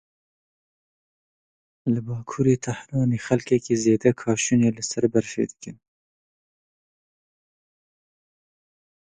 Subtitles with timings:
[1.93, 5.77] Li bakurê Tehranê xelkekî zêde kaşûnê li ser berfê dikin.